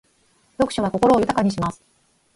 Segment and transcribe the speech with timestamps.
[0.57, 1.79] 読書は心を豊かにします。